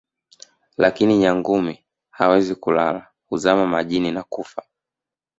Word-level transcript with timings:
lakini 0.77 1.17
Nyangumi 1.17 1.85
hawawezi 2.11 2.55
kulala 2.55 3.07
huzama 3.29 3.67
majini 3.67 4.11
na 4.11 4.23
kufa 4.23 4.63